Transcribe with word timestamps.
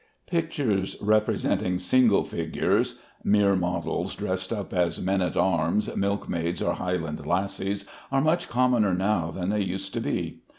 Pictures 0.25 0.95
representing 0.99 1.77
single 1.77 2.23
figures 2.23 2.97
(mere 3.23 3.55
models 3.55 4.15
dressed 4.15 4.51
up 4.51 4.73
as 4.73 4.99
men 4.99 5.21
at 5.21 5.37
arms, 5.37 5.95
milk 5.95 6.27
maids, 6.27 6.59
or 6.59 6.73
Highland 6.73 7.23
lassies) 7.23 7.85
are 8.11 8.19
much 8.21 8.49
commoner 8.49 8.95
now 8.95 9.29
than 9.29 9.49
they 9.49 9.61
used 9.61 9.93
to 9.93 9.99
be. 10.01 10.41